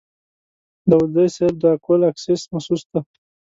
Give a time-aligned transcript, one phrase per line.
[0.89, 2.99] داوودزی صیب د اکول اکسیس مسوول دی.